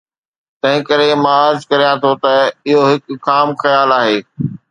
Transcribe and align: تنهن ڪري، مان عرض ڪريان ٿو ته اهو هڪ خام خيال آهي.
تنهن 0.61 0.79
ڪري، 0.87 1.05
مان 1.23 1.37
عرض 1.49 1.61
ڪريان 1.73 1.95
ٿو 2.03 2.11
ته 2.23 2.33
اهو 2.69 2.81
هڪ 2.91 3.03
خام 3.25 3.47
خيال 3.61 3.89
آهي. 4.01 4.17